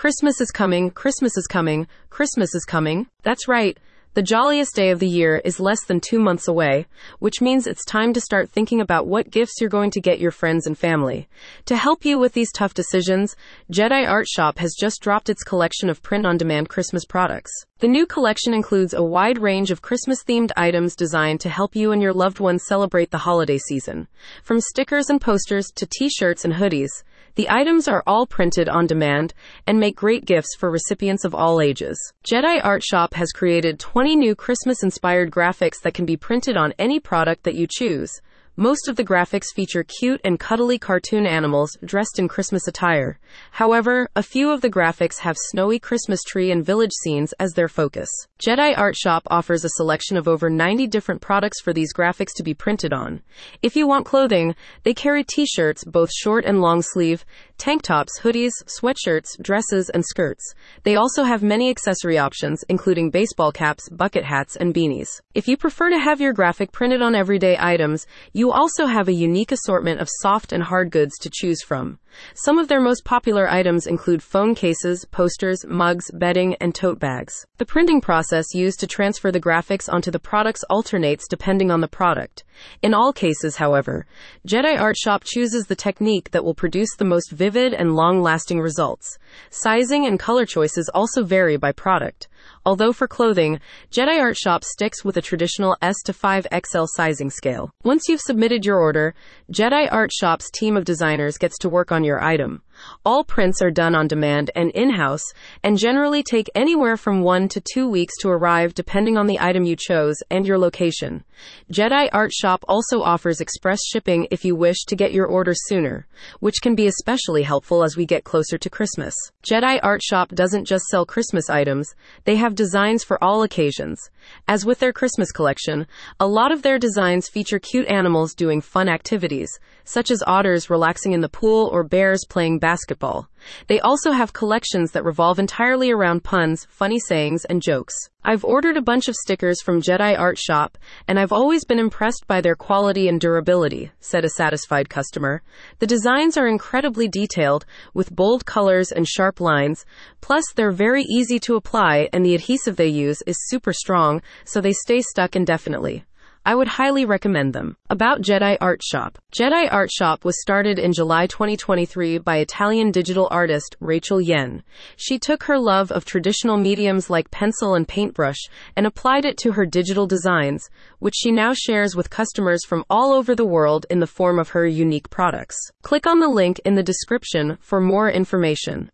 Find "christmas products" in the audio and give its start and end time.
16.70-17.52